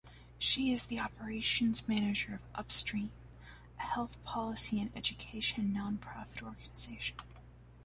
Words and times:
She 0.39 0.71
is 0.71 0.87
the 0.87 0.99
operations 0.99 1.87
manager 1.87 2.33
of 2.33 2.47
Upstream, 2.55 3.11
a 3.77 3.83
health 3.83 4.17
policy 4.23 4.81
and 4.81 4.91
education 4.97 5.71
non-profit 5.73 6.41
organization. 6.41 7.17